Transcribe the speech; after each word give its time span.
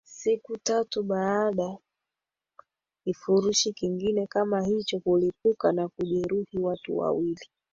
siku 0.09 0.57
tatu 0.57 1.03
baada 1.03 1.77
kifurushi 3.03 3.73
kingine 3.73 4.27
kama 4.27 4.61
hicho 4.65 4.99
kulipuka 4.99 5.71
na 5.71 5.87
kujeruhi 5.87 6.57
watu 6.59 6.97
wawili 6.97 7.49